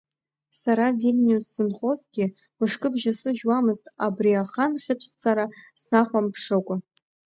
Сара 0.61 0.85
Вильниус 0.99 1.45
сынхозҭгьы, 1.53 2.25
мышкы 2.57 2.87
бжьасыжьуамызт 2.93 3.85
абри 4.05 4.33
ахан 4.43 4.71
хьыҵәцара 4.83 5.45
снахәамԥшыкәа. 5.81 6.75